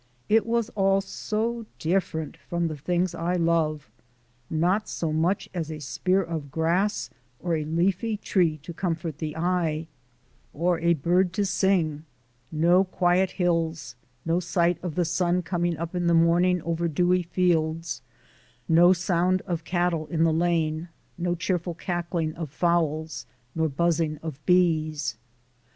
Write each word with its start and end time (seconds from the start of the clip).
It 0.29 0.47
was 0.47 0.69
all 0.69 0.99
so 0.99 1.67
different 1.77 2.35
from 2.35 2.69
the 2.69 2.75
things 2.75 3.13
I 3.13 3.35
love! 3.35 3.91
Not 4.49 4.89
so 4.89 5.13
much 5.13 5.47
as 5.53 5.69
a 5.71 5.77
spear 5.77 6.23
of 6.23 6.49
grass 6.49 7.11
or 7.39 7.55
a 7.55 7.65
leafy 7.65 8.17
tree 8.17 8.57
to 8.63 8.73
comfort 8.73 9.19
the 9.19 9.37
eye, 9.37 9.85
or 10.55 10.79
a 10.79 10.95
bird 10.95 11.33
to 11.33 11.45
sing; 11.45 12.05
no 12.51 12.83
quiet 12.83 13.29
hills, 13.37 13.95
no 14.25 14.39
sight 14.39 14.79
of 14.83 14.95
the 14.95 15.05
sun 15.05 15.43
coming 15.43 15.77
up 15.77 15.93
in 15.93 16.07
the 16.07 16.15
morning 16.15 16.63
over 16.63 16.87
dewy 16.87 17.21
fields, 17.21 18.01
no 18.67 18.93
sound 18.93 19.43
of 19.43 19.63
cattle 19.63 20.07
in 20.07 20.23
the 20.23 20.33
lane, 20.33 20.89
no 21.15 21.35
cheerful 21.35 21.75
cackling 21.75 22.33
of 22.33 22.49
fowls, 22.49 23.27
nor 23.53 23.69
buzzing 23.69 24.17
of 24.23 24.43
bees! 24.47 25.17